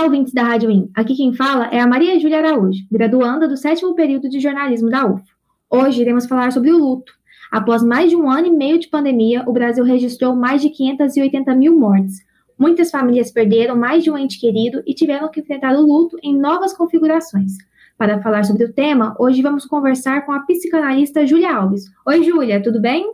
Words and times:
Olá, 0.00 0.06
ouvintes 0.06 0.32
da 0.32 0.42
Rádio 0.42 0.70
IN. 0.70 0.90
Aqui 0.94 1.14
quem 1.14 1.34
fala 1.34 1.66
é 1.66 1.78
a 1.78 1.86
Maria 1.86 2.18
Júlia 2.18 2.38
Araújo, 2.38 2.86
graduanda 2.90 3.46
do 3.46 3.54
sétimo 3.54 3.94
período 3.94 4.30
de 4.30 4.40
jornalismo 4.40 4.88
da 4.88 5.04
UF. 5.04 5.22
Hoje 5.68 6.00
iremos 6.00 6.24
falar 6.24 6.50
sobre 6.52 6.72
o 6.72 6.78
luto. 6.78 7.12
Após 7.52 7.82
mais 7.82 8.08
de 8.08 8.16
um 8.16 8.30
ano 8.30 8.46
e 8.46 8.50
meio 8.50 8.78
de 8.78 8.88
pandemia, 8.88 9.44
o 9.46 9.52
Brasil 9.52 9.84
registrou 9.84 10.34
mais 10.34 10.62
de 10.62 10.70
580 10.70 11.54
mil 11.54 11.78
mortes. 11.78 12.16
Muitas 12.58 12.90
famílias 12.90 13.30
perderam 13.30 13.76
mais 13.76 14.02
de 14.02 14.10
um 14.10 14.16
ente 14.16 14.40
querido 14.40 14.82
e 14.86 14.94
tiveram 14.94 15.30
que 15.30 15.40
enfrentar 15.40 15.74
o 15.74 15.82
luto 15.82 16.16
em 16.22 16.34
novas 16.34 16.72
configurações. 16.72 17.52
Para 17.98 18.22
falar 18.22 18.44
sobre 18.44 18.64
o 18.64 18.72
tema, 18.72 19.14
hoje 19.18 19.42
vamos 19.42 19.66
conversar 19.66 20.24
com 20.24 20.32
a 20.32 20.40
psicanalista 20.46 21.26
Júlia 21.26 21.54
Alves. 21.54 21.84
Oi, 22.06 22.24
Júlia, 22.24 22.62
tudo 22.62 22.80
bem? 22.80 23.04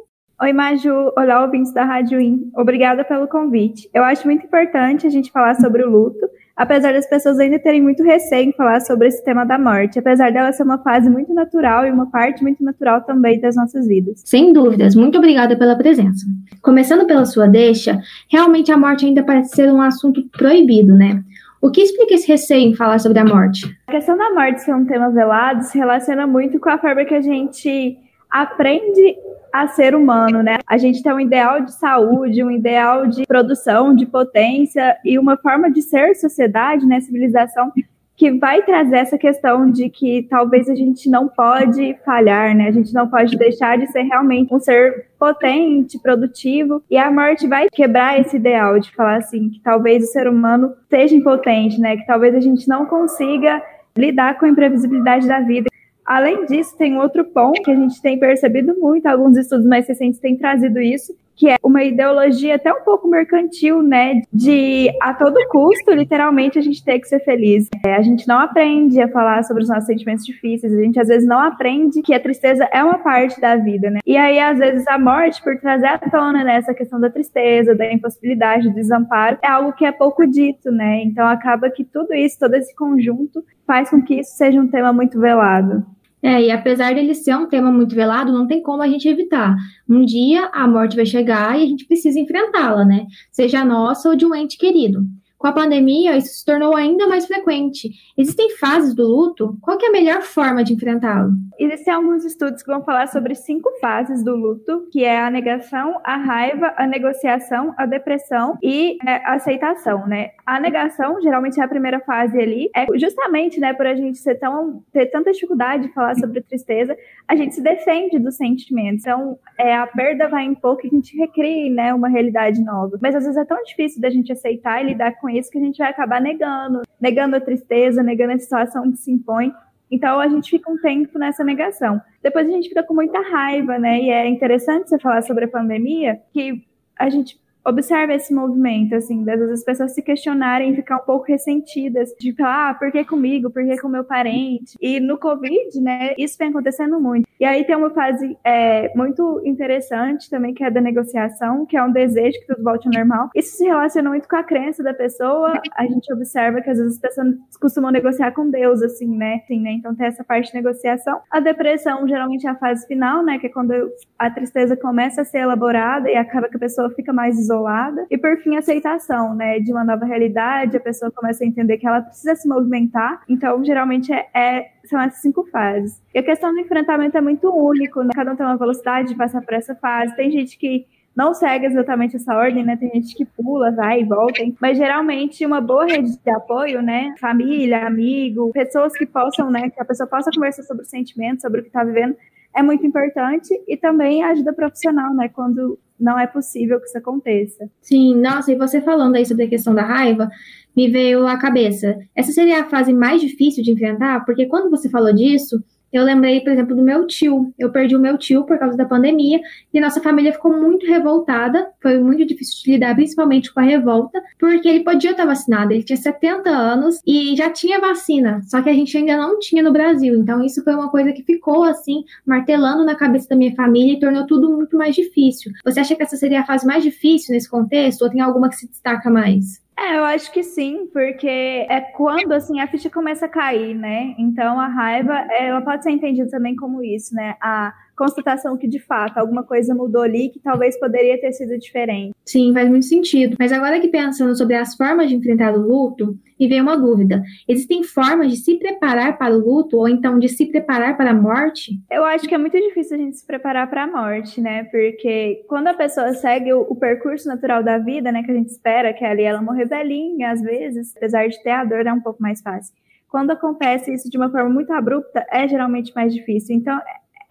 Oi, 0.41 0.53
Maju. 0.53 1.13
Olá, 1.17 1.43
ouvintes 1.43 1.73
da 1.73 1.83
Rádio 1.83 2.21
IN. 2.21 2.49
Obrigada 2.55 3.03
pelo 3.03 3.27
convite. 3.27 3.91
Eu 3.93 4.05
acho 4.05 4.25
muito 4.25 4.47
importante 4.47 5.05
a 5.05 5.11
gente 5.11 5.33
falar 5.33 5.57
sobre 5.57 5.83
o 5.83 5.91
luto, 5.91 6.29
apesar 6.57 6.93
das 6.93 7.07
pessoas 7.07 7.39
ainda 7.39 7.59
terem 7.59 7.83
muito 7.83 8.03
receio 8.03 8.49
em 8.49 8.53
falar 8.53 8.81
sobre 8.81 9.09
esse 9.09 9.23
tema 9.23 9.45
da 9.45 9.59
morte, 9.59 9.99
apesar 9.99 10.33
dela 10.33 10.53
ser 10.53 10.63
uma 10.63 10.79
fase 10.79 11.11
muito 11.11 11.35
natural 11.35 11.87
e 11.87 11.91
uma 11.91 12.11
parte 12.11 12.43
muito 12.43 12.65
natural 12.65 13.03
também 13.03 13.39
das 13.39 13.55
nossas 13.55 13.87
vidas. 13.87 14.23
Sem 14.25 14.53
dúvidas. 14.53 14.95
Muito 14.95 15.19
obrigada 15.19 15.57
pela 15.57 15.77
presença. 15.77 16.25
Começando 16.63 17.07
pela 17.07 17.27
sua 17.27 17.47
deixa, 17.47 18.01
realmente 18.31 18.73
a 18.73 18.79
morte 18.79 19.05
ainda 19.05 19.23
parece 19.23 19.55
ser 19.55 19.71
um 19.71 19.83
assunto 19.83 20.27
proibido, 20.31 20.95
né? 20.95 21.23
O 21.61 21.71
que 21.71 21.83
explica 21.83 22.15
esse 22.15 22.29
receio 22.29 22.71
em 22.71 22.75
falar 22.75 22.99
sobre 22.99 23.19
a 23.19 23.25
morte? 23.25 23.67
A 23.87 23.93
questão 23.93 24.17
da 24.17 24.33
morte 24.33 24.63
ser 24.63 24.75
um 24.75 24.87
tema 24.87 25.11
velado 25.11 25.65
se 25.65 25.77
relaciona 25.77 26.27
muito 26.27 26.59
com 26.61 26.71
a 26.71 26.79
forma 26.79 27.05
que 27.05 27.15
a 27.15 27.21
gente 27.21 27.99
aprende 28.31 29.17
a 29.63 29.69
ser 29.69 29.95
humano, 29.95 30.43
né? 30.43 30.59
A 30.67 30.77
gente 30.79 31.03
tem 31.03 31.13
um 31.13 31.21
ideal 31.21 31.61
de 31.61 31.73
saúde, 31.73 32.43
um 32.43 32.51
ideal 32.51 33.07
de 33.07 33.27
produção, 33.27 33.95
de 33.95 34.07
potência 34.07 34.97
e 35.05 35.19
uma 35.19 35.37
forma 35.37 35.71
de 35.71 35.83
ser 35.83 36.15
sociedade, 36.15 36.87
né, 36.87 37.01
civilização 37.01 37.73
que 38.17 38.31
vai 38.33 38.63
trazer 38.63 38.97
essa 38.97 39.19
questão 39.19 39.71
de 39.71 39.91
que 39.91 40.27
talvez 40.31 40.71
a 40.71 40.75
gente 40.75 41.09
não 41.09 41.29
pode 41.29 41.95
falhar, 42.05 42.57
né? 42.57 42.69
A 42.69 42.73
gente 42.73 42.93
não 42.95 43.07
pode 43.07 43.37
deixar 43.37 43.77
de 43.77 43.87
ser 43.89 44.03
realmente 44.03 44.55
um 44.55 44.59
ser 44.59 45.09
potente, 45.19 45.99
produtivo, 45.99 46.83
e 46.91 46.97
a 46.97 47.11
morte 47.11 47.47
vai 47.47 47.69
quebrar 47.71 48.19
esse 48.19 48.37
ideal 48.37 48.81
de 48.81 48.91
falar 48.95 49.17
assim, 49.17 49.51
que 49.51 49.61
talvez 49.61 50.03
o 50.03 50.13
ser 50.13 50.27
humano 50.27 50.73
seja 50.89 51.15
impotente, 51.15 51.79
né? 51.79 51.99
Que 51.99 52.07
talvez 52.07 52.35
a 52.35 52.41
gente 52.41 52.67
não 52.67 52.87
consiga 52.87 53.63
lidar 53.95 54.39
com 54.39 54.47
a 54.47 54.49
imprevisibilidade 54.49 55.29
da 55.29 55.41
vida. 55.41 55.69
Além 56.07 56.47
disso, 56.47 56.77
tem 56.77 56.99
outro 56.99 57.25
ponto 57.25 57.61
que 57.63 57.71
a 57.71 57.75
gente 57.75 58.01
tem 58.01 58.19
percebido 58.19 58.79
muito, 58.79 59.07
alguns 59.07 59.37
estudos 59.37 59.67
mais 59.67 59.89
recentes 59.89 60.21
têm 60.21 60.37
trazido 60.37 60.81
isso, 60.81 61.13
que 61.37 61.51
é 61.51 61.57
uma 61.63 61.85
ideologia 61.85 62.55
até 62.55 62.73
um 62.73 62.83
pouco 62.83 63.07
mercantil, 63.07 63.83
né? 63.83 64.23
De 64.33 64.89
a 65.03 65.13
todo 65.13 65.37
custo, 65.49 65.93
literalmente, 65.93 66.59
a 66.59 66.63
gente 66.63 66.83
ter 66.83 66.99
que 66.99 67.07
ser 67.07 67.21
feliz. 67.21 67.69
É, 67.85 67.95
a 67.95 68.03
gente 68.03 68.27
não 68.27 68.39
aprende 68.39 69.01
a 69.01 69.09
falar 69.09 69.45
sobre 69.45 69.63
os 69.63 69.69
nossos 69.69 69.87
sentimentos 69.87 70.25
difíceis, 70.25 70.73
a 70.73 70.81
gente 70.81 70.99
às 70.99 71.09
vezes 71.09 71.29
não 71.29 71.39
aprende 71.39 72.01
que 72.01 72.15
a 72.15 72.21
tristeza 72.21 72.67
é 72.73 72.83
uma 72.83 72.99
parte 72.99 73.39
da 73.41 73.57
vida, 73.57 73.91
né? 73.91 73.99
E 74.07 74.17
aí, 74.17 74.41
às 74.41 74.59
vezes, 74.59 74.87
a 74.89 74.99
morte, 74.99 75.43
por 75.43 75.59
trazer 75.59 75.87
à 75.87 75.99
tona 75.99 76.43
né, 76.43 76.57
essa 76.57 76.73
questão 76.73 76.99
da 76.99 77.11
tristeza, 77.11 77.75
da 77.75 77.93
impossibilidade, 77.93 78.69
do 78.69 78.75
desamparo, 78.75 79.39
é 79.43 79.49
algo 79.49 79.73
que 79.73 79.85
é 79.85 79.93
pouco 79.93 80.27
dito, 80.27 80.71
né? 80.71 81.03
Então 81.03 81.27
acaba 81.27 81.69
que 81.69 81.85
tudo 81.85 82.15
isso, 82.15 82.39
todo 82.39 82.55
esse 82.55 82.75
conjunto, 82.75 83.45
faz 83.67 83.91
com 83.91 84.01
que 84.01 84.21
isso 84.21 84.37
seja 84.37 84.59
um 84.61 84.69
tema 84.69 84.93
muito 84.93 85.21
velado. 85.21 85.85
É, 86.27 86.43
e 86.43 86.51
apesar 86.51 86.93
dele 86.93 87.15
ser 87.15 87.37
um 87.37 87.47
tema 87.47 87.71
muito 87.71 87.95
velado, 87.95 88.33
não 88.33 88.49
tem 88.49 88.61
como 88.61 88.83
a 88.83 88.89
gente 88.89 89.09
evitar. 89.09 89.55
Um 89.89 90.05
dia 90.05 90.51
a 90.53 90.67
morte 90.67 90.97
vai 90.97 91.07
chegar 91.07 91.57
e 91.57 91.63
a 91.63 91.67
gente 91.67 91.85
precisa 91.87 92.19
enfrentá-la, 92.19 92.85
né? 92.85 93.07
Seja 93.31 93.65
nossa 93.65 94.09
ou 94.09 94.17
de 94.17 94.27
um 94.27 94.35
ente 94.35 94.59
querido. 94.59 95.07
Com 95.39 95.49
a 95.49 95.53
pandemia, 95.53 96.17
isso 96.17 96.39
se 96.39 96.45
tornou 96.45 96.75
ainda 96.75 97.07
mais 97.07 97.27
frequente. 97.27 97.91
Existem 98.17 98.57
fases 98.57 98.95
do 98.95 99.07
luto? 99.07 99.59
Qual 99.61 99.79
é 99.81 99.87
a 99.87 99.93
melhor 99.93 100.23
forma 100.23 100.65
de 100.65 100.73
enfrentá-lo? 100.73 101.33
Existem 101.59 101.93
alguns 101.93 102.25
estudos 102.25 102.63
que 102.63 102.71
vão 102.71 102.83
falar 102.83 103.07
sobre 103.09 103.35
cinco 103.35 103.71
fases 103.81 104.25
do 104.25 104.35
luto, 104.35 104.89
que 104.91 105.05
é 105.05 105.21
a 105.21 105.31
negação, 105.31 106.01
a 106.05 106.17
raiva, 106.17 106.73
a 106.77 106.87
negociação, 106.87 107.75
a 107.77 107.85
depressão 107.85 108.57
e 108.63 108.97
é, 109.07 109.17
a 109.27 109.35
aceitação, 109.35 110.07
né? 110.07 110.31
A 110.47 110.59
negação, 110.59 111.21
geralmente 111.21 111.61
é 111.61 111.63
a 111.63 111.69
primeira 111.69 112.01
fase 112.01 112.41
ali, 112.41 112.71
é 112.75 112.87
justamente, 112.99 113.61
né, 113.61 113.75
por 113.75 113.87
a 113.87 113.95
gente 113.95 114.19
ser 114.19 114.37
tão, 114.37 114.83
ter 114.93 115.07
tanta 115.07 115.33
dificuldade 115.33 115.89
de 115.89 115.93
falar 115.93 116.15
sobre 116.15 116.41
tristeza, 116.41 116.97
a 117.29 117.37
gente 117.37 117.55
se 117.55 117.63
defende 117.63 118.19
dos 118.19 118.37
sentimentos. 118.37 119.03
Então, 119.03 119.39
é, 119.59 119.75
a 119.75 119.87
perda 119.87 120.29
vai 120.29 120.45
impor 120.45 120.77
que 120.77 120.87
a 120.87 120.91
gente 120.91 121.17
recrie, 121.17 121.69
né, 121.69 121.93
uma 121.93 122.09
realidade 122.09 122.63
nova. 122.63 122.99
Mas 123.03 123.15
às 123.15 123.25
vezes 123.25 123.37
é 123.37 123.45
tão 123.45 123.63
difícil 123.65 124.01
da 124.01 124.09
gente 124.09 124.33
aceitar 124.33 124.83
e 124.83 124.89
lidar 124.89 125.13
com 125.17 125.26
com 125.27 125.31
isso 125.31 125.51
que 125.51 125.59
a 125.59 125.61
gente 125.61 125.79
vai 125.79 125.91
acabar 125.91 126.21
negando, 126.21 126.83
negando 127.01 127.35
a 127.35 127.41
tristeza, 127.41 128.01
negando 128.01 128.35
a 128.35 128.39
situação 128.39 128.93
que 128.93 128.97
se 128.97 129.11
impõe. 129.11 129.53
Então 129.91 130.21
a 130.21 130.29
gente 130.29 130.51
fica 130.51 130.71
um 130.71 130.79
tempo 130.79 131.19
nessa 131.19 131.43
negação. 131.43 132.01
Depois 132.23 132.47
a 132.47 132.51
gente 132.51 132.69
fica 132.69 132.85
com 132.85 132.95
muita 132.95 133.21
raiva, 133.21 133.77
né? 133.77 134.01
E 134.01 134.11
é 134.11 134.29
interessante 134.29 134.89
você 134.89 134.99
falar 135.01 135.23
sobre 135.23 135.47
a 135.47 135.49
pandemia, 135.49 136.21
que 136.33 136.65
a 136.97 137.11
gente 137.11 137.41
observa 137.67 138.15
esse 138.15 138.33
movimento, 138.33 138.95
assim, 138.95 139.25
das 139.25 139.41
as 139.41 139.65
pessoas 139.65 139.93
se 139.93 140.01
questionarem 140.01 140.73
e 140.73 140.77
ficar 140.77 140.97
um 140.97 141.05
pouco 141.05 141.27
ressentidas, 141.27 142.11
de 142.19 142.35
ah, 142.41 142.75
por 142.79 142.93
que 142.93 143.05
comigo, 143.05 143.51
por 143.51 143.65
que 143.65 143.77
com 143.79 143.89
meu 143.89 144.05
parente? 144.05 144.77
E 144.81 145.01
no 145.01 145.19
Covid, 145.19 145.81
né, 145.81 146.15
isso 146.17 146.37
vem 146.39 146.49
acontecendo 146.49 147.01
muito. 147.01 147.27
E 147.41 147.45
aí 147.45 147.65
tem 147.65 147.77
uma 147.77 147.91
fase 147.91 148.39
é, 148.45 148.93
muito 148.95 149.43
interessante 149.45 150.31
também, 150.31 150.55
que 150.55 150.65
é 150.65 150.71
da 150.71 150.81
negociação, 150.81 151.67
que 151.67 151.77
é 151.77 151.83
um 151.83 151.93
desejo 151.93 152.39
que 152.41 152.47
tudo 152.47 152.63
volte 152.63 152.87
ao 152.87 152.95
normal. 152.95 153.31
Isso 153.35 153.57
se 153.57 153.65
relaciona 153.65 154.09
muito 154.11 154.29
com 154.29 154.37
a 154.37 154.45
crença 154.45 154.83
da 154.83 154.95
pessoa. 154.95 155.61
A 155.77 155.85
gente 155.85 156.13
observa 156.13 156.61
que 156.63 156.71
às 156.71 156.79
vezes 156.79 156.95
as 156.95 157.01
pessoas 157.01 157.35
costumam 157.61 157.91
negociar 157.91 158.33
com 158.33 158.49
Deus, 158.49 158.83
assim, 158.83 159.09
né? 159.17 159.41
Assim, 159.45 159.61
né? 159.61 159.73
Então 159.73 159.95
tem 159.95 160.07
essa 160.07 160.25
parte 160.25 160.49
de 160.49 160.55
negociação. 160.55 161.21
A 161.31 161.41
depressão 161.41 162.07
geralmente 162.09 162.47
é 162.47 162.51
a 162.51 162.55
fase 162.55 162.87
final, 162.87 163.23
né? 163.23 163.39
Que 163.39 163.49
é 163.49 163.51
quando 163.51 163.73
a 164.19 164.31
tristeza 164.31 164.77
começa 164.77 165.23
a 165.23 165.25
ser 165.25 165.39
elaborada 165.39 166.09
e 166.11 166.17
acaba 166.17 166.49
que 166.49 166.57
a 166.57 166.61
pessoa 166.61 166.91
fica 166.95 167.13
mais 167.13 167.39
isolada 167.39 167.56
isolada. 167.57 168.07
E 168.11 168.19
por 168.19 168.37
fim, 168.39 168.57
aceitação, 168.57 169.35
né, 169.35 169.59
de 169.61 169.73
uma 169.73 169.85
nova 169.85 170.05
realidade, 170.05 170.77
a 170.77 170.81
pessoa 170.81 171.11
começa 171.11 171.43
a 171.43 171.47
entender 171.47 171.79
que 171.79 171.87
ela 171.87 172.03
precisa 172.03 172.35
se 172.35 172.49
movimentar. 172.49 173.23
Então, 173.29 173.65
geralmente 173.65 174.13
é, 174.13 174.29
é 174.35 174.71
são 174.85 175.01
essas 175.01 175.21
cinco 175.21 175.45
fases. 175.51 176.01
E 176.15 176.19
a 176.19 176.23
questão 176.23 176.53
do 176.53 176.61
enfrentamento 176.61 177.17
é 177.17 177.21
muito 177.21 177.49
único, 177.51 178.03
né? 178.03 178.11
Cada 178.15 178.33
um 178.33 178.37
tem 178.37 178.47
uma 178.47 178.57
velocidade 178.57 179.09
de 179.09 179.17
passar 179.17 179.43
por 179.43 179.55
essa 179.55 179.75
fase. 179.75 180.15
Tem 180.15 180.31
gente 180.31 180.57
que 180.57 180.87
não 181.15 181.33
segue 181.33 181.67
exatamente 181.67 182.17
essa 182.17 182.37
ordem, 182.37 182.63
né? 182.63 182.77
Tem 182.77 182.91
gente 182.93 183.17
que 183.17 183.25
pula, 183.25 183.73
vai 183.73 184.03
e 184.03 184.05
volta, 184.05 184.45
mas 184.61 184.77
geralmente 184.77 185.45
uma 185.47 185.61
boa 185.61 185.87
rede 185.87 186.17
de 186.17 186.31
apoio, 186.31 186.83
né? 186.83 187.15
Família, 187.19 187.87
amigo, 187.87 188.53
pessoas 188.53 188.93
que 188.93 189.07
possam, 189.07 189.51
né? 189.51 189.71
Que 189.71 189.81
a 189.81 189.85
pessoa 189.85 190.07
possa 190.07 190.31
conversar 190.31 190.63
sobre 190.63 190.83
os 190.83 190.91
sentimentos, 190.91 191.41
sobre 191.41 191.61
o 191.61 191.63
que 191.63 191.71
está 191.71 191.83
vivendo, 191.83 192.15
é 192.55 192.63
muito 192.63 192.87
importante 192.87 193.49
e 193.67 193.77
também 193.77 194.23
ajuda 194.23 194.53
profissional, 194.53 195.15
né? 195.15 195.29
Quando 195.29 195.79
não 195.99 196.19
é 196.19 196.27
possível 196.27 196.81
que 196.81 196.87
isso 196.87 196.99
aconteça. 196.99 197.69
Sim, 197.81 198.15
nossa, 198.17 198.53
e 198.53 198.57
você 198.57 198.81
falando 198.81 199.17
aí 199.17 199.25
sobre 199.25 199.45
a 199.45 199.49
questão 199.49 199.75
da 199.75 199.83
raiva, 199.83 200.29
me 200.77 200.89
veio 200.89 201.27
à 201.27 201.39
cabeça. 201.39 201.99
Essa 202.15 202.33
seria 202.33 202.61
a 202.61 202.69
fase 202.69 202.93
mais 202.93 203.21
difícil 203.21 203.65
de 203.65 203.71
enfrentar, 203.71 204.25
porque 204.25 204.47
quando 204.47 204.71
você 204.71 204.89
falou 204.91 205.13
disso, 205.13 205.63
eu 205.93 206.03
lembrei, 206.05 206.41
por 206.41 206.53
exemplo, 206.53 206.77
do 206.77 206.83
meu 206.83 207.07
tio. 207.07 207.53
Eu 207.59 207.71
perdi 207.71 207.97
o 207.97 208.01
meu 208.01 208.19
tio 208.19 208.45
por 208.45 208.59
causa 208.59 208.77
da 208.77 208.85
pandemia 208.85 209.41
e 209.73 209.81
nossa 209.81 210.01
família 210.01 210.33
ficou 210.33 210.57
muito 210.57 210.87
revoltada. 210.87 211.69
Foi 211.81 211.99
muito 211.99 212.25
difícil 212.27 212.63
de 212.65 212.73
lidar, 212.73 212.95
principalmente 212.95 213.53
com 213.53 213.61
a 213.61 213.63
revolta, 213.63 214.23
porque 214.39 214.69
ele 214.69 214.85
podia 214.85 215.13
estar 215.13 215.25
vacinado. 215.25 215.73
Ele 215.73 215.83
tinha 215.83 215.97
70 215.97 216.51
anos 216.51 217.01
e 217.07 217.37
já 217.37 217.51
tinha 217.51 217.81
vacina, 217.81 218.41
só 218.45 218.61
que 218.61 218.69
a 218.69 218.75
gente 218.75 218.97
ainda 218.97 219.17
não 219.17 219.39
tinha 219.39 219.63
no 219.63 219.73
Brasil. 219.73 220.15
Então, 220.15 220.45
isso 220.45 220.63
foi 220.63 220.75
uma 220.75 220.91
coisa 220.91 221.13
que 221.13 221.23
ficou 221.23 221.63
assim, 221.63 222.05
martelando 222.27 222.85
na 222.85 222.95
cabeça 222.95 223.29
da 223.29 223.37
minha 223.37 223.55
família 223.55 223.95
e 223.95 224.01
tornou 224.01 224.27
tudo 224.27 224.51
muito 224.51 224.77
mais 224.77 224.95
difícil. 224.95 225.53
Você 225.65 225.81
acha 225.81 225.95
que 225.95 226.03
essa 226.03 226.17
seria 226.17 226.41
a 226.41 226.47
fase 226.47 226.67
mais 226.67 226.83
difícil 226.83 227.33
nesse 227.35 227.49
contexto 227.49 228.03
ou 228.03 228.11
tem 228.11 228.21
alguma 228.21 228.49
que 228.49 228.57
se 228.57 228.69
destaca 228.69 229.11
mais? 229.11 229.66
É, 229.79 229.97
eu 229.99 230.05
acho 230.05 230.33
que 230.33 230.43
sim, 230.43 230.87
porque 230.91 231.27
é 231.29 231.81
quando 231.81 232.33
assim 232.33 232.61
a 232.61 232.67
ficha 232.67 232.89
começa 232.89 233.27
a 233.27 233.29
cair, 233.29 233.75
né? 233.75 234.15
Então 234.19 234.59
a 234.59 234.69
raiva, 234.69 235.13
ela 235.31 235.61
pode 235.61 235.83
ser 235.83 235.91
entendida 235.91 236.31
também 236.31 236.57
como 236.57 236.83
isso, 236.83 237.15
né? 237.15 237.37
A 237.41 237.75
constatação 237.97 238.57
que 238.57 238.69
de 238.69 238.79
fato 238.79 239.19
alguma 239.19 239.43
coisa 239.43 239.75
mudou 239.75 240.03
ali 240.03 240.29
que 240.29 240.39
talvez 240.39 240.79
poderia 240.79 241.21
ter 241.21 241.33
sido 241.33 241.59
diferente. 241.59 242.15
Sim, 242.25 242.53
faz 242.53 242.69
muito 242.69 242.85
sentido. 242.85 243.37
Mas 243.39 243.53
agora 243.53 243.81
que 243.81 243.89
pensando 243.89 244.37
sobre 244.37 244.55
as 244.55 244.75
formas 244.75 245.09
de 245.09 245.17
enfrentar 245.17 245.55
o 245.55 245.61
luto, 245.61 246.19
me 246.39 246.49
veio 246.49 246.63
uma 246.63 246.77
dúvida. 246.77 247.23
Existem 247.49 247.83
formas 247.83 248.31
de 248.31 248.37
se 248.37 248.59
preparar 248.59 249.17
para 249.17 249.35
o 249.35 249.39
luto 249.39 249.79
ou 249.79 249.89
então 249.89 250.19
de 250.19 250.29
se 250.29 250.47
preparar 250.47 250.97
para 250.97 251.11
a 251.11 251.15
morte? 251.15 251.81
Eu 251.91 252.05
acho 252.05 252.29
que 252.29 252.35
é 252.35 252.39
muito 252.39 252.59
difícil 252.59 252.97
a 252.97 253.01
gente 253.01 253.17
se 253.17 253.27
preparar 253.27 253.69
para 253.69 253.85
a 253.85 253.87
morte, 253.87 254.41
né? 254.41 254.65
Porque 254.65 255.45
quando 255.49 255.69
a 255.69 255.75
pessoa 255.75 256.13
segue 256.13 256.53
o, 256.53 256.61
o, 256.61 256.77
percurso 256.77 257.27
natural 257.27 257.63
da 257.63 257.79
vida, 257.79 258.13
né, 258.13 258.23
que 258.23 258.31
a 258.31 258.35
gente 258.35 258.51
espera, 258.51 258.93
que 258.93 259.05
ali 259.05 259.23
ela 259.23 259.41
morrer 259.41 259.67
velhinha, 259.67 260.31
às 260.31 260.43
vezes, 260.43 260.95
apesar 260.97 261.27
de 261.29 261.43
ter 261.43 261.51
a 261.51 261.65
dor, 261.65 261.87
é 261.87 261.93
um 261.93 262.01
pouco 262.01 262.23
mais 262.23 262.43
fácil. 262.43 262.75
Quando 263.09 263.31
acontece 263.31 263.93
isso 263.95 264.11
de 264.11 264.19
uma 264.19 264.31
forma 264.31 264.51
muito 264.51 264.73
abrupta, 264.73 265.25
é 265.31 265.49
geralmente 265.49 265.93
mais 265.95 266.13
difícil. 266.13 266.55
Então, 266.55 266.79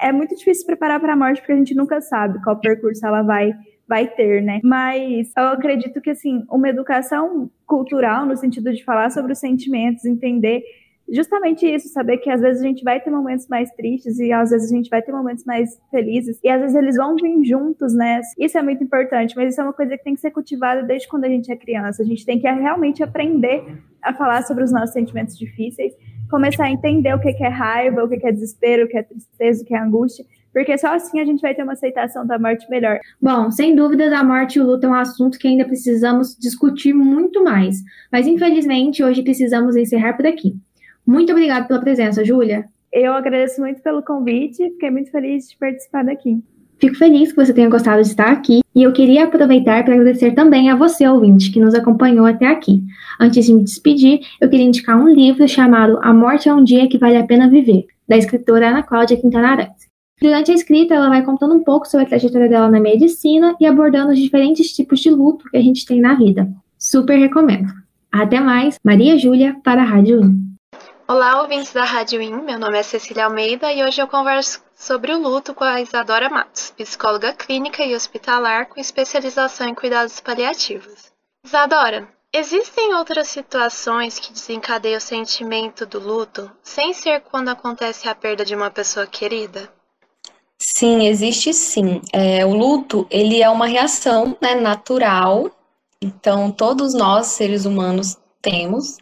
é 0.05 0.11
muito 0.11 0.35
difícil 0.35 0.67
preparar 0.67 0.99
para 0.99 1.13
a 1.13 1.15
morte 1.15 1.39
porque 1.39 1.53
a 1.53 1.57
gente 1.57 1.73
nunca 1.73 1.99
sabe 1.99 2.41
qual 2.43 2.59
percurso 2.59 3.05
ela 3.05 3.23
vai 3.23 3.53
vai 3.87 4.07
ter, 4.07 4.41
né? 4.41 4.59
Mas 4.63 5.31
eu 5.37 5.43
acredito 5.43 6.01
que, 6.01 6.09
assim, 6.09 6.43
uma 6.49 6.67
educação 6.67 7.51
cultural, 7.67 8.25
no 8.25 8.35
sentido 8.35 8.73
de 8.73 8.83
falar 8.83 9.11
sobre 9.11 9.33
os 9.33 9.37
sentimentos, 9.37 10.05
entender 10.05 10.63
justamente 11.07 11.67
isso, 11.67 11.89
saber 11.89 12.17
que 12.17 12.31
às 12.31 12.41
vezes 12.41 12.63
a 12.63 12.65
gente 12.65 12.83
vai 12.83 12.99
ter 12.99 13.11
momentos 13.11 13.47
mais 13.47 13.69
tristes 13.71 14.17
e 14.17 14.31
às 14.31 14.49
vezes 14.49 14.71
a 14.71 14.75
gente 14.75 14.89
vai 14.89 15.03
ter 15.03 15.11
momentos 15.11 15.45
mais 15.45 15.79
felizes 15.91 16.39
e 16.43 16.49
às 16.49 16.61
vezes 16.61 16.75
eles 16.75 16.95
vão 16.95 17.15
vir 17.15 17.43
juntos, 17.45 17.93
né? 17.93 18.21
Isso 18.39 18.57
é 18.57 18.63
muito 18.63 18.83
importante, 18.83 19.35
mas 19.35 19.51
isso 19.51 19.61
é 19.61 19.63
uma 19.63 19.73
coisa 19.73 19.95
que 19.95 20.03
tem 20.03 20.15
que 20.15 20.21
ser 20.21 20.31
cultivada 20.31 20.81
desde 20.81 21.07
quando 21.07 21.25
a 21.25 21.29
gente 21.29 21.51
é 21.51 21.55
criança. 21.55 22.01
A 22.01 22.05
gente 22.05 22.25
tem 22.25 22.39
que 22.39 22.49
realmente 22.49 23.03
aprender 23.03 23.63
a 24.01 24.13
falar 24.13 24.43
sobre 24.43 24.63
os 24.63 24.71
nossos 24.71 24.93
sentimentos 24.93 25.37
difíceis, 25.37 25.93
começar 26.35 26.65
a 26.65 26.69
entender 26.69 27.13
o 27.13 27.19
que 27.19 27.29
é 27.29 27.47
raiva, 27.47 28.03
o 28.03 28.09
que 28.09 28.27
é 28.27 28.31
desespero, 28.31 28.83
o 28.83 28.87
que 28.89 28.97
é 28.97 29.03
tristeza, 29.03 29.63
o 29.63 29.65
que 29.65 29.73
é 29.73 29.79
angústia, 29.79 30.25
porque 30.51 30.77
só 30.77 30.93
assim 30.93 31.21
a 31.21 31.23
gente 31.23 31.39
vai 31.41 31.55
ter 31.55 31.63
uma 31.63 31.71
aceitação 31.71 32.27
da 32.27 32.37
morte 32.37 32.69
melhor. 32.69 32.99
Bom, 33.21 33.49
sem 33.49 33.73
dúvida, 33.73 34.05
a 34.17 34.21
morte 34.21 34.57
e 34.57 34.61
o 34.61 34.65
luto 34.65 34.85
é 34.85 34.89
um 34.89 34.93
assunto 34.93 35.39
que 35.39 35.47
ainda 35.47 35.63
precisamos 35.63 36.35
discutir 36.37 36.93
muito 36.93 37.41
mais, 37.41 37.77
mas 38.11 38.27
infelizmente 38.27 39.01
hoje 39.01 39.23
precisamos 39.23 39.77
encerrar 39.77 40.13
por 40.17 40.27
aqui. 40.27 40.57
Muito 41.07 41.31
obrigada 41.31 41.65
pela 41.67 41.79
presença, 41.79 42.25
Júlia. 42.25 42.65
Eu 42.91 43.13
agradeço 43.13 43.61
muito 43.61 43.81
pelo 43.81 44.03
convite, 44.03 44.71
fiquei 44.71 44.91
muito 44.91 45.11
feliz 45.11 45.49
de 45.49 45.57
participar 45.57 46.03
daqui. 46.03 46.43
Fico 46.79 46.95
feliz 46.95 47.31
que 47.31 47.37
você 47.37 47.53
tenha 47.53 47.69
gostado 47.69 48.01
de 48.01 48.09
estar 48.09 48.31
aqui 48.31 48.61
e 48.75 48.83
eu 48.83 48.91
queria 48.91 49.23
aproveitar 49.23 49.83
para 49.85 49.93
agradecer 49.93 50.33
também 50.33 50.69
a 50.69 50.75
você, 50.75 51.07
ouvinte, 51.07 51.51
que 51.51 51.59
nos 51.59 51.73
acompanhou 51.73 52.25
até 52.25 52.47
aqui. 52.47 52.83
Antes 53.19 53.45
de 53.45 53.53
me 53.53 53.63
despedir, 53.63 54.19
eu 54.41 54.49
queria 54.49 54.65
indicar 54.65 54.99
um 54.99 55.07
livro 55.07 55.47
chamado 55.47 55.97
A 56.01 56.13
Morte 56.13 56.49
é 56.49 56.53
um 56.53 56.63
Dia 56.63 56.87
que 56.87 56.97
Vale 56.97 57.17
a 57.17 57.25
Pena 57.25 57.49
Viver, 57.49 57.85
da 58.07 58.17
escritora 58.17 58.69
Ana 58.69 58.83
Cláudia 58.83 59.15
Quintana 59.15 59.49
Arantes. 59.49 59.85
Durante 60.21 60.51
a 60.51 60.53
escrita, 60.53 60.93
ela 60.93 61.09
vai 61.09 61.23
contando 61.23 61.55
um 61.55 61.63
pouco 61.63 61.87
sobre 61.87 62.05
a 62.05 62.09
trajetória 62.09 62.49
dela 62.49 62.69
na 62.69 62.79
medicina 62.79 63.55
e 63.59 63.65
abordando 63.65 64.11
os 64.11 64.19
diferentes 64.19 64.73
tipos 64.73 64.99
de 64.99 65.09
luto 65.09 65.49
que 65.49 65.57
a 65.57 65.61
gente 65.61 65.85
tem 65.85 66.01
na 66.01 66.13
vida. 66.15 66.49
Super 66.77 67.17
recomendo. 67.17 67.67
Até 68.11 68.39
mais, 68.39 68.77
Maria 68.83 69.17
Júlia 69.17 69.57
para 69.63 69.81
a 69.81 69.85
Rádio 69.85 70.21
1. 70.21 70.54
Olá, 71.07 71.39
ouvintes 71.43 71.71
da 71.71 71.83
Rádio 71.83 72.19
IN, 72.19 72.41
meu 72.41 72.57
nome 72.57 72.79
é 72.79 72.81
Cecília 72.81 73.25
Almeida 73.25 73.71
e 73.71 73.83
hoje 73.83 74.01
eu 74.01 74.07
converso 74.07 74.59
sobre 74.75 75.13
o 75.13 75.21
luto 75.21 75.53
com 75.53 75.63
a 75.63 75.79
Isadora 75.79 76.31
Matos, 76.31 76.71
psicóloga 76.71 77.31
clínica 77.31 77.85
e 77.85 77.93
hospitalar 77.93 78.69
com 78.69 78.79
especialização 78.79 79.67
em 79.67 79.75
cuidados 79.75 80.19
paliativos. 80.19 81.11
Isadora, 81.45 82.07
existem 82.33 82.95
outras 82.95 83.27
situações 83.27 84.17
que 84.17 84.33
desencadeiam 84.33 84.97
o 84.97 84.99
sentimento 84.99 85.85
do 85.85 85.99
luto, 85.99 86.49
sem 86.63 86.91
ser 86.91 87.21
quando 87.21 87.49
acontece 87.49 88.09
a 88.09 88.15
perda 88.15 88.43
de 88.43 88.55
uma 88.55 88.71
pessoa 88.71 89.05
querida? 89.05 89.71
Sim, 90.57 91.05
existe 91.05 91.53
sim. 91.53 92.01
É, 92.11 92.43
o 92.43 92.55
luto, 92.55 93.05
ele 93.11 93.43
é 93.43 93.49
uma 93.49 93.67
reação 93.67 94.35
né, 94.41 94.55
natural, 94.55 95.51
então 96.01 96.51
todos 96.51 96.95
nós, 96.95 97.27
seres 97.27 97.65
humanos, 97.65 98.17
temos. 98.41 98.97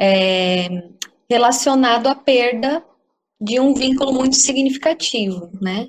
É, 0.00 0.82
relacionado 1.28 2.06
à 2.06 2.14
perda 2.14 2.84
de 3.40 3.58
um 3.58 3.74
vínculo 3.74 4.12
muito 4.12 4.36
significativo, 4.36 5.50
né? 5.60 5.88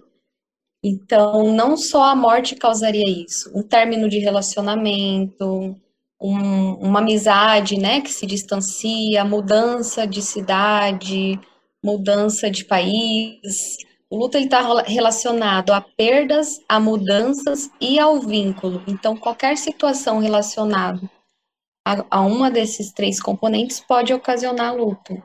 Então, 0.84 1.54
não 1.54 1.78
só 1.78 2.04
a 2.04 2.16
morte 2.16 2.56
causaria 2.56 3.08
isso, 3.08 3.52
um 3.56 3.64
término 3.64 4.10
de 4.10 4.20
relacionamento, 4.20 5.76
um, 6.20 6.74
uma 6.74 7.00
amizade, 7.00 7.78
né, 7.78 8.02
que 8.02 8.12
se 8.12 8.26
distancia, 8.26 9.24
mudança 9.24 10.06
de 10.06 10.22
cidade, 10.22 11.40
mudança 11.84 12.50
de 12.50 12.66
país. 12.66 13.78
O 14.10 14.18
luto 14.18 14.38
está 14.38 14.82
relacionado 14.84 15.72
a 15.72 15.80
perdas, 15.80 16.60
a 16.68 16.80
mudanças 16.80 17.70
e 17.80 17.98
ao 17.98 18.20
vínculo. 18.20 18.84
Então, 18.88 19.16
qualquer 19.16 19.58
situação 19.58 20.20
relacionada 20.20 21.02
a, 21.86 22.06
a 22.10 22.22
uma 22.22 22.50
desses 22.50 22.92
três 22.92 23.22
componentes 23.22 23.80
pode 23.80 24.14
ocasionar 24.14 24.76
luto. 24.76 25.22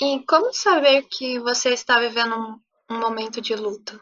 E 0.00 0.20
como 0.26 0.52
saber 0.52 1.06
que 1.10 1.38
você 1.38 1.70
está 1.70 2.00
vivendo 2.00 2.34
um, 2.34 2.96
um 2.96 3.00
momento 3.00 3.40
de 3.40 3.54
luto? 3.54 4.00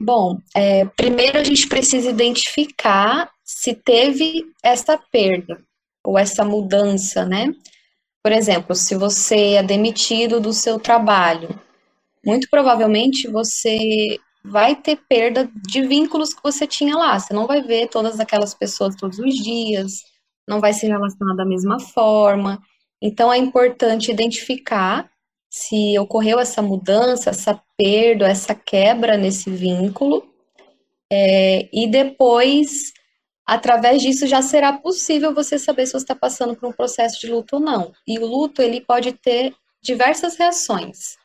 Bom, 0.00 0.38
é, 0.54 0.84
primeiro 0.84 1.38
a 1.38 1.44
gente 1.44 1.68
precisa 1.68 2.10
identificar 2.10 3.30
se 3.42 3.74
teve 3.74 4.44
essa 4.62 4.98
perda 5.10 5.62
ou 6.04 6.18
essa 6.18 6.44
mudança, 6.44 7.24
né? 7.24 7.52
Por 8.22 8.32
exemplo, 8.32 8.74
se 8.74 8.94
você 8.94 9.54
é 9.54 9.62
demitido 9.62 10.40
do 10.40 10.52
seu 10.52 10.78
trabalho, 10.78 11.58
muito 12.24 12.48
provavelmente 12.50 13.28
você 13.28 14.18
vai 14.44 14.76
ter 14.76 14.96
perda 15.08 15.50
de 15.54 15.82
vínculos 15.82 16.34
que 16.34 16.42
você 16.42 16.66
tinha 16.66 16.96
lá. 16.96 17.18
Você 17.18 17.32
não 17.32 17.46
vai 17.46 17.62
ver 17.62 17.88
todas 17.88 18.20
aquelas 18.20 18.54
pessoas 18.54 18.94
todos 18.96 19.18
os 19.18 19.34
dias, 19.34 20.02
não 20.46 20.60
vai 20.60 20.72
se 20.72 20.86
relacionar 20.86 21.34
da 21.34 21.44
mesma 21.44 21.78
forma. 21.80 22.60
Então, 23.00 23.32
é 23.32 23.38
importante 23.38 24.10
identificar 24.10 25.10
se 25.48 25.98
ocorreu 25.98 26.38
essa 26.38 26.60
mudança, 26.60 27.30
essa 27.30 27.60
perda, 27.78 28.28
essa 28.28 28.54
quebra 28.54 29.16
nesse 29.16 29.48
vínculo, 29.50 30.22
é, 31.10 31.68
e 31.72 31.86
depois, 31.86 32.92
através 33.46 34.02
disso, 34.02 34.26
já 34.26 34.42
será 34.42 34.72
possível 34.74 35.32
você 35.32 35.58
saber 35.58 35.86
se 35.86 35.92
você 35.92 35.98
está 35.98 36.14
passando 36.14 36.54
por 36.56 36.68
um 36.68 36.72
processo 36.72 37.20
de 37.20 37.28
luto 37.28 37.56
ou 37.56 37.62
não. 37.62 37.92
E 38.06 38.18
o 38.18 38.26
luto, 38.26 38.60
ele 38.60 38.80
pode 38.80 39.12
ter 39.12 39.54
diversas 39.82 40.36
reações. 40.36 41.16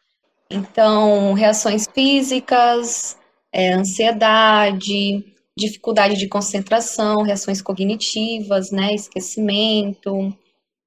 Então, 0.49 1.33
reações 1.33 1.87
físicas, 1.93 3.17
é, 3.51 3.73
ansiedade, 3.73 5.25
dificuldade 5.57 6.17
de 6.17 6.27
concentração, 6.27 7.23
reações 7.23 7.61
cognitivas, 7.61 8.71
né, 8.71 8.93
esquecimento, 8.93 10.35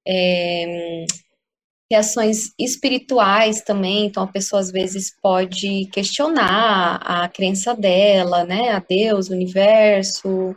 é, 0.07 1.05
reações 1.91 2.51
espirituais 2.59 3.63
também, 3.63 4.07
então 4.07 4.23
a 4.23 4.33
pessoa 4.33 4.61
às 4.61 4.71
vezes 4.71 5.15
pode 5.23 5.87
questionar 5.93 6.97
a 6.97 7.29
crença 7.29 7.75
dela, 7.75 8.45
né, 8.45 8.71
a 8.71 8.81
Deus, 8.81 9.29
o 9.29 9.35
universo, 9.35 10.57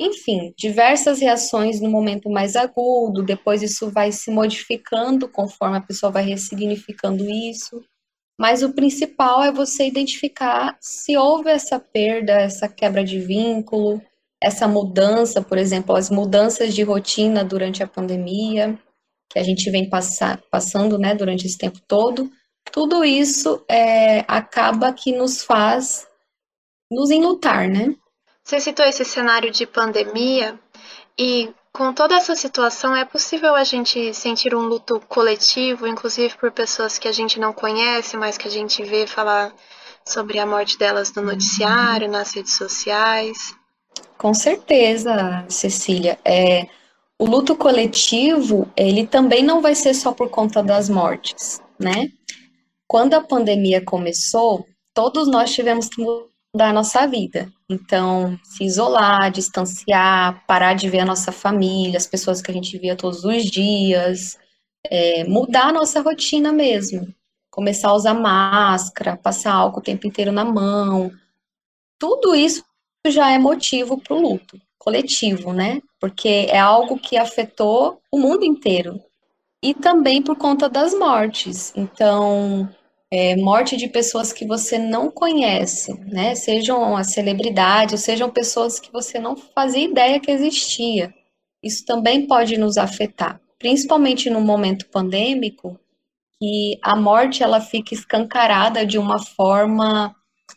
enfim, 0.00 0.52
diversas 0.56 1.20
reações 1.20 1.80
no 1.80 1.90
momento 1.90 2.30
mais 2.30 2.56
agudo, 2.56 3.22
depois 3.22 3.62
isso 3.62 3.90
vai 3.90 4.10
se 4.12 4.30
modificando 4.30 5.28
conforme 5.28 5.76
a 5.76 5.82
pessoa 5.82 6.10
vai 6.10 6.24
ressignificando 6.24 7.28
isso. 7.28 7.82
Mas 8.42 8.60
o 8.64 8.72
principal 8.72 9.40
é 9.44 9.52
você 9.52 9.86
identificar 9.86 10.76
se 10.80 11.16
houve 11.16 11.48
essa 11.48 11.78
perda, 11.78 12.32
essa 12.32 12.68
quebra 12.68 13.04
de 13.04 13.20
vínculo, 13.20 14.02
essa 14.42 14.66
mudança, 14.66 15.40
por 15.40 15.56
exemplo, 15.56 15.94
as 15.94 16.10
mudanças 16.10 16.74
de 16.74 16.82
rotina 16.82 17.44
durante 17.44 17.84
a 17.84 17.86
pandemia, 17.86 18.76
que 19.30 19.38
a 19.38 19.44
gente 19.44 19.70
vem 19.70 19.88
passar, 19.88 20.42
passando 20.50 20.98
né, 20.98 21.14
durante 21.14 21.46
esse 21.46 21.56
tempo 21.56 21.78
todo, 21.86 22.32
tudo 22.72 23.04
isso 23.04 23.64
é, 23.68 24.24
acaba 24.26 24.92
que 24.92 25.12
nos 25.12 25.44
faz 25.44 26.04
nos 26.90 27.12
enlutar, 27.12 27.70
né? 27.70 27.94
Você 28.42 28.58
citou 28.58 28.84
esse 28.84 29.04
cenário 29.04 29.52
de 29.52 29.68
pandemia 29.68 30.58
e 31.16 31.48
com 31.72 31.92
toda 31.92 32.16
essa 32.16 32.36
situação 32.36 32.94
é 32.94 33.04
possível 33.04 33.54
a 33.54 33.64
gente 33.64 34.12
sentir 34.12 34.54
um 34.54 34.66
luto 34.66 35.00
coletivo, 35.08 35.86
inclusive 35.86 36.36
por 36.36 36.52
pessoas 36.52 36.98
que 36.98 37.08
a 37.08 37.12
gente 37.12 37.40
não 37.40 37.52
conhece, 37.52 38.16
mas 38.16 38.36
que 38.36 38.46
a 38.46 38.50
gente 38.50 38.84
vê 38.84 39.06
falar 39.06 39.52
sobre 40.06 40.38
a 40.38 40.44
morte 40.44 40.78
delas 40.78 41.12
no 41.14 41.22
noticiário, 41.22 42.10
nas 42.10 42.34
redes 42.34 42.54
sociais. 42.54 43.54
Com 44.18 44.34
certeza, 44.34 45.46
Cecília. 45.48 46.18
É, 46.24 46.68
o 47.18 47.24
luto 47.24 47.56
coletivo, 47.56 48.70
ele 48.76 49.06
também 49.06 49.42
não 49.42 49.62
vai 49.62 49.74
ser 49.74 49.94
só 49.94 50.12
por 50.12 50.28
conta 50.28 50.62
das 50.62 50.88
mortes, 50.88 51.62
né? 51.78 52.08
Quando 52.86 53.14
a 53.14 53.20
pandemia 53.22 53.82
começou, 53.82 54.66
todos 54.92 55.26
nós 55.26 55.52
tivemos 55.54 55.88
que 55.88 56.02
mudar 56.54 56.70
a 56.70 56.72
nossa 56.72 57.06
vida. 57.06 57.50
Então, 57.68 58.38
se 58.44 58.64
isolar, 58.64 59.30
distanciar, 59.30 60.44
parar 60.46 60.74
de 60.74 60.88
ver 60.90 61.00
a 61.00 61.06
nossa 61.06 61.32
família, 61.32 61.96
as 61.96 62.06
pessoas 62.06 62.42
que 62.42 62.50
a 62.50 62.54
gente 62.54 62.76
via 62.78 62.94
todos 62.94 63.24
os 63.24 63.44
dias, 63.44 64.38
é, 64.84 65.24
mudar 65.24 65.68
a 65.68 65.72
nossa 65.72 66.00
rotina 66.00 66.52
mesmo. 66.52 67.12
Começar 67.50 67.88
a 67.88 67.94
usar 67.94 68.14
máscara, 68.14 69.16
passar 69.16 69.52
álcool 69.54 69.80
o 69.80 69.82
tempo 69.82 70.06
inteiro 70.06 70.32
na 70.32 70.44
mão. 70.44 71.10
Tudo 71.98 72.34
isso 72.34 72.64
já 73.06 73.30
é 73.30 73.38
motivo 73.38 74.00
para 74.00 74.14
o 74.14 74.20
luto 74.20 74.60
coletivo, 74.82 75.52
né? 75.52 75.80
Porque 76.00 76.46
é 76.50 76.58
algo 76.58 76.98
que 76.98 77.16
afetou 77.16 78.00
o 78.10 78.18
mundo 78.18 78.44
inteiro. 78.44 79.00
E 79.62 79.72
também 79.72 80.20
por 80.20 80.36
conta 80.36 80.68
das 80.68 80.92
mortes. 80.92 81.72
Então, 81.76 82.68
é, 83.12 83.36
morte 83.36 83.76
de 83.76 83.88
pessoas 83.88 84.32
que 84.32 84.46
você 84.46 84.78
não 84.78 85.10
conhece, 85.10 85.92
né? 86.06 86.34
Sejam 86.34 86.96
as 86.96 87.12
celebridades, 87.12 87.92
ou 87.92 87.98
sejam 87.98 88.30
pessoas 88.30 88.80
que 88.80 88.90
você 88.90 89.18
não 89.18 89.36
fazia 89.36 89.84
ideia 89.84 90.18
que 90.18 90.30
existia. 90.30 91.12
Isso 91.62 91.84
também 91.84 92.26
pode 92.26 92.56
nos 92.56 92.78
afetar, 92.78 93.38
principalmente 93.58 94.30
no 94.30 94.40
momento 94.40 94.88
pandêmico, 94.88 95.78
que 96.40 96.78
a 96.82 96.96
morte 96.96 97.42
ela 97.42 97.60
fica 97.60 97.92
escancarada 97.92 98.86
de 98.86 98.96
uma 98.96 99.18
forma 99.22 100.16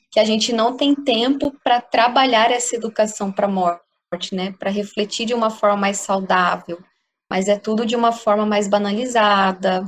que 0.10 0.20
a 0.20 0.24
gente 0.24 0.54
não 0.54 0.78
tem 0.78 0.96
tempo 0.96 1.54
para 1.62 1.82
trabalhar 1.82 2.52
essa 2.52 2.78
educação 2.78 3.34
para 3.34 3.48
a 3.48 3.52
morte, 3.52 4.34
né? 4.34 4.54
Para 4.58 4.72
refletir 4.72 5.26
de 5.26 5.34
uma 5.34 5.50
forma 5.50 5.76
mais 5.76 5.98
saudável, 5.98 6.82
mas 7.30 7.50
é 7.50 7.60
tudo 7.60 7.86
de 7.86 7.98
uma 7.98 8.14
forma 8.14 8.46
mais 8.46 8.70
banalizada. 8.70 9.84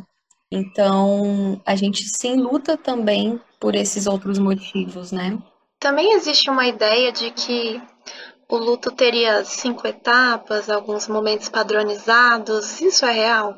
Então, 0.51 1.62
a 1.66 1.75
gente 1.75 2.04
sim 2.04 2.36
luta 2.36 2.77
também 2.77 3.39
por 3.60 3.75
esses 3.75 4.08
outros 4.08 4.39
motivos, 4.39 5.12
né? 5.12 5.38
Também 5.80 6.13
existe 6.13 6.50
uma 6.50 6.68
ideia 6.68 7.12
de 7.12 7.32
que 7.32 7.82
o 8.50 8.58
luto 8.58 8.92
teria 8.92 9.44
cinco 9.44 9.86
etapas, 9.86 10.70
alguns 10.70 11.08
momentos 11.08 11.50
padronizados. 11.50 12.80
Isso 12.82 13.06
é 13.06 13.12
real? 13.12 13.58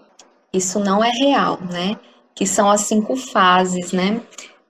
Isso 0.51 0.79
não 0.79 1.03
é 1.03 1.11
real, 1.11 1.59
né? 1.61 1.97
Que 2.33 2.45
são 2.45 2.69
as 2.69 2.81
cinco 2.81 3.15
fases, 3.15 3.91
né? 3.91 4.21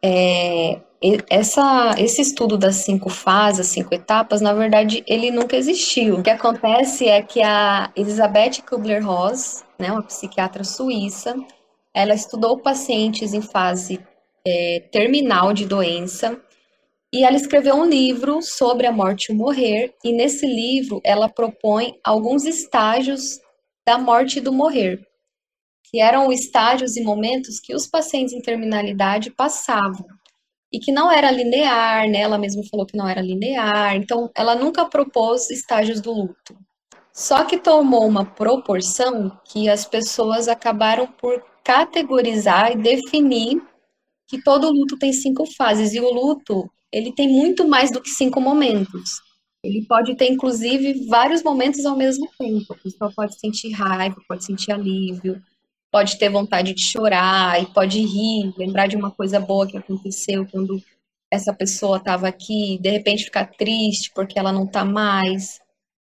É, 0.04 0.82
essa, 1.30 1.96
esse 1.98 2.22
estudo 2.22 2.58
das 2.58 2.76
cinco 2.76 3.10
fases, 3.10 3.68
cinco 3.68 3.94
etapas, 3.96 4.42
na 4.42 4.54
verdade, 4.54 5.04
ele 5.08 5.32
nunca 5.32 5.56
existiu. 5.56 6.18
O 6.18 6.24
que 6.24 6.30
acontece 6.30 7.08
é 7.08 7.22
que 7.22 7.42
a 7.42 7.90
Elizabeth 7.96 8.62
Kubler-Ross, 8.70 9.64
né, 9.80 9.92
uma 9.92 10.04
psiquiatra 10.04 10.66
suíça, 10.66 11.36
ela 11.94 12.14
estudou 12.14 12.60
pacientes 12.60 13.34
em 13.34 13.42
fase 13.42 14.00
é, 14.46 14.82
terminal 14.92 15.54
de 15.54 15.66
doença 15.66 16.42
e 17.12 17.24
ela 17.24 17.36
escreveu 17.36 17.76
um 17.76 17.86
livro 17.86 18.42
sobre 18.42 18.86
a 18.86 18.92
morte 18.92 19.30
e 19.30 19.34
o 19.34 19.36
morrer, 19.36 19.96
e 20.04 20.14
nesse 20.14 20.46
livro 20.46 21.02
ela 21.04 21.28
propõe 21.28 22.00
alguns 22.04 22.46
estágios 22.46 23.40
da 23.86 23.98
morte 23.98 24.38
e 24.38 24.42
do 24.42 24.54
morrer, 24.54 25.08
que 25.86 26.00
eram 26.00 26.32
estágios 26.32 26.96
e 26.96 27.02
momentos 27.02 27.60
que 27.60 27.74
os 27.74 27.88
pacientes 27.88 28.34
em 28.34 28.42
terminalidade 28.42 29.32
passavam, 29.32 30.06
e 30.72 30.80
que 30.80 30.92
não 30.92 31.12
era 31.12 31.32
linear, 31.32 32.08
né? 32.08 32.20
Ela 32.20 32.38
mesma 32.38 32.62
falou 32.70 32.86
que 32.86 32.96
não 32.96 33.08
era 33.08 33.22
linear, 33.22 33.96
então 33.96 34.30
ela 34.36 34.54
nunca 34.54 34.86
propôs 34.86 35.50
estágios 35.50 36.00
do 36.00 36.14
luto. 36.14 36.56
Só 37.12 37.44
que 37.44 37.58
tomou 37.58 38.08
uma 38.08 38.24
proporção 38.24 39.36
que 39.46 39.68
as 39.68 39.84
pessoas 39.84 40.48
acabaram 40.48 41.08
por 41.08 41.44
categorizar 41.64 42.72
e 42.72 42.78
definir 42.78 43.62
que 44.28 44.42
todo 44.42 44.72
luto 44.72 44.98
tem 44.98 45.12
cinco 45.12 45.46
fases, 45.46 45.94
e 45.94 46.00
o 46.00 46.14
luto 46.14 46.70
ele 46.92 47.12
tem 47.12 47.28
muito 47.28 47.68
mais 47.68 47.92
do 47.92 48.02
que 48.02 48.10
cinco 48.10 48.40
momentos. 48.40 49.22
Ele 49.64 49.86
pode 49.86 50.16
ter, 50.16 50.32
inclusive, 50.32 51.06
vários 51.08 51.44
momentos 51.44 51.86
ao 51.86 51.98
mesmo 51.98 52.30
tempo. 52.40 52.74
A 52.74 52.78
pessoa 52.78 53.12
pode 53.14 53.38
sentir 53.40 53.72
raiva, 53.72 54.16
pode 54.28 54.46
sentir 54.46 54.72
alívio, 54.72 55.42
pode 55.92 56.18
ter 56.18 56.30
vontade 56.30 56.74
de 56.74 56.82
chorar 56.82 57.62
e 57.62 57.66
pode 57.74 58.00
rir, 58.00 58.54
lembrar 58.58 58.88
de 58.88 58.96
uma 58.96 59.12
coisa 59.12 59.40
boa 59.40 59.68
que 59.68 59.78
aconteceu 59.78 60.48
quando 60.50 60.82
essa 61.32 61.54
pessoa 61.54 61.98
estava 61.98 62.28
aqui, 62.28 62.80
de 62.82 62.90
repente 62.90 63.26
ficar 63.26 63.46
triste 63.46 64.12
porque 64.16 64.40
ela 64.40 64.52
não 64.52 64.64
está 64.64 64.84
mais, 64.86 65.60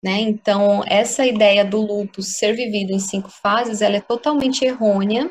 né? 0.03 0.19
Então, 0.21 0.83
essa 0.87 1.25
ideia 1.25 1.63
do 1.63 1.81
luto 1.81 2.21
ser 2.21 2.53
vivido 2.53 2.91
em 2.91 2.99
cinco 2.99 3.29
fases, 3.29 3.81
ela 3.81 3.97
é 3.97 4.01
totalmente 4.01 4.63
errônea 4.65 5.29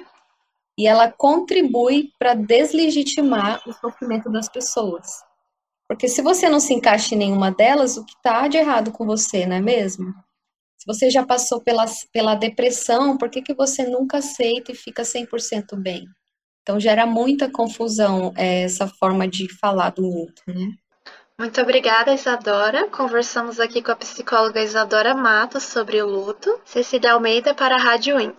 e 0.80 0.86
ela 0.86 1.12
contribui 1.12 2.10
para 2.18 2.32
deslegitimar 2.32 3.60
o 3.68 3.72
sofrimento 3.74 4.30
das 4.30 4.48
pessoas. 4.48 5.22
Porque 5.86 6.08
se 6.08 6.22
você 6.22 6.48
não 6.48 6.58
se 6.58 6.72
encaixa 6.72 7.14
em 7.14 7.18
nenhuma 7.18 7.50
delas, 7.50 7.98
o 7.98 8.04
que 8.06 8.14
está 8.14 8.48
de 8.48 8.56
errado 8.56 8.90
com 8.90 9.04
você, 9.04 9.44
não 9.44 9.56
é 9.56 9.60
mesmo? 9.60 10.06
Se 10.78 10.86
você 10.86 11.10
já 11.10 11.22
passou 11.22 11.60
pela, 11.60 11.84
pela 12.10 12.34
depressão, 12.34 13.18
por 13.18 13.28
que, 13.28 13.42
que 13.42 13.52
você 13.52 13.86
nunca 13.86 14.18
aceita 14.18 14.72
e 14.72 14.74
fica 14.74 15.02
100% 15.02 15.76
bem? 15.76 16.06
Então 16.62 16.80
gera 16.80 17.04
muita 17.04 17.50
confusão 17.50 18.32
é, 18.34 18.62
essa 18.62 18.88
forma 18.88 19.28
de 19.28 19.54
falar 19.58 19.90
do 19.90 20.00
luto, 20.00 20.42
né? 20.46 20.72
Muito 21.38 21.60
obrigada, 21.60 22.14
Isadora. 22.14 22.88
Conversamos 22.88 23.60
aqui 23.60 23.82
com 23.82 23.92
a 23.92 23.96
psicóloga 23.96 24.62
Isadora 24.62 25.14
Matos 25.14 25.64
sobre 25.64 26.00
o 26.00 26.06
luto. 26.06 26.58
Cecília 26.64 27.12
Almeida 27.12 27.52
para 27.52 27.74
a 27.74 27.78
Rádio 27.78 28.18
IN. 28.18 28.34